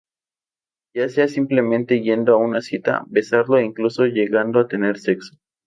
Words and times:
Ya 0.95 1.09
sea 1.09 1.27
simplemente 1.27 2.01
yendo 2.01 2.33
a 2.33 2.37
una 2.37 2.61
cita, 2.61 3.03
besarlo 3.05 3.59
e 3.59 3.65
incluso 3.65 4.05
llegando 4.05 4.59
a 4.59 4.67
tener 4.67 4.97
sexo. 4.97 5.37